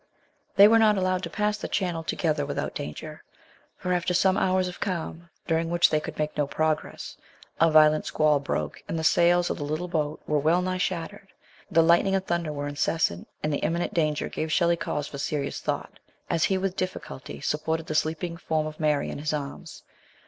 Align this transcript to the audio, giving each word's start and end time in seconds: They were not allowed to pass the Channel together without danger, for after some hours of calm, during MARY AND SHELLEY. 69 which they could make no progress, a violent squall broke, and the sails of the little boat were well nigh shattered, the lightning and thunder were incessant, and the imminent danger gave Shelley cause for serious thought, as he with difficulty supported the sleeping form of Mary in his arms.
They 0.55 0.67
were 0.67 0.79
not 0.79 0.97
allowed 0.97 1.21
to 1.21 1.29
pass 1.29 1.59
the 1.59 1.67
Channel 1.67 2.03
together 2.03 2.43
without 2.43 2.73
danger, 2.73 3.23
for 3.77 3.93
after 3.93 4.15
some 4.15 4.35
hours 4.35 4.67
of 4.67 4.79
calm, 4.79 5.29
during 5.45 5.67
MARY 5.67 5.67
AND 5.67 5.67
SHELLEY. 5.67 5.73
69 5.73 5.73
which 5.73 5.89
they 5.91 5.99
could 6.03 6.17
make 6.17 6.35
no 6.37 6.47
progress, 6.47 7.17
a 7.59 7.69
violent 7.69 8.07
squall 8.07 8.39
broke, 8.39 8.81
and 8.87 8.97
the 8.97 9.03
sails 9.03 9.51
of 9.51 9.57
the 9.57 9.63
little 9.63 9.87
boat 9.87 10.19
were 10.25 10.39
well 10.39 10.63
nigh 10.63 10.79
shattered, 10.79 11.27
the 11.69 11.83
lightning 11.83 12.15
and 12.15 12.25
thunder 12.25 12.51
were 12.51 12.67
incessant, 12.67 13.27
and 13.43 13.53
the 13.53 13.59
imminent 13.59 13.93
danger 13.93 14.27
gave 14.27 14.51
Shelley 14.51 14.75
cause 14.75 15.07
for 15.07 15.19
serious 15.19 15.59
thought, 15.59 15.99
as 16.31 16.45
he 16.45 16.57
with 16.57 16.75
difficulty 16.75 17.39
supported 17.39 17.85
the 17.85 17.93
sleeping 17.93 18.37
form 18.37 18.65
of 18.65 18.79
Mary 18.79 19.11
in 19.11 19.19
his 19.19 19.33
arms. 19.33 19.83